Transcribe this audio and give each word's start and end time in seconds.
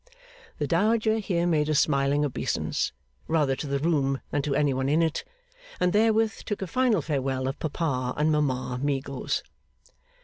The 0.57 0.65
Dowager 0.65 1.19
here 1.19 1.45
made 1.45 1.69
a 1.69 1.75
smiling 1.75 2.25
obeisance, 2.25 2.91
rather 3.27 3.55
to 3.55 3.67
the 3.67 3.77
room 3.77 4.19
than 4.31 4.41
to 4.41 4.55
any 4.55 4.73
one 4.73 4.89
in 4.89 5.03
it, 5.03 5.23
and 5.79 5.93
therewith 5.93 6.37
took 6.43 6.63
a 6.63 6.65
final 6.65 7.03
farewell 7.03 7.47
of 7.47 7.59
Papa 7.59 8.15
and 8.17 8.31
Mama 8.31 8.79
Meagles. 8.81 9.43